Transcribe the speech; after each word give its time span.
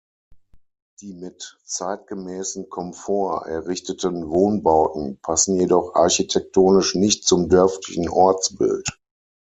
Die 1.01 1.13
mit 1.13 1.59
zeitgemäßen 1.63 2.69
Komfort 2.69 3.45
errichteten 3.45 4.31
Wohnbauten 4.31 5.19
passen 5.21 5.57
jedoch 5.59 5.93
architektonisch 5.93 6.95
nicht 6.95 7.23
zum 7.27 7.49
dörflichen 7.49 8.09
Ortsbild. 8.09 8.99